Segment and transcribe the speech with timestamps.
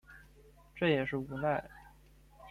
[0.75, 1.63] 这也是无奈